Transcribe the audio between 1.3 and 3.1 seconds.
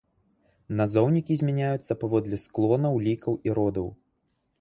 змяняюцца паводле склонаў,